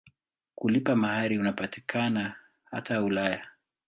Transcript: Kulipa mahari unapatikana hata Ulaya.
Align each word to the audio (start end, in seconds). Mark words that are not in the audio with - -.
Kulipa 0.55 0.95
mahari 0.95 1.37
unapatikana 1.39 2.35
hata 2.65 3.01
Ulaya. 3.03 3.47